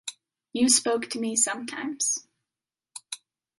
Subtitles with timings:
[0.51, 2.25] You spoke to me sometimes.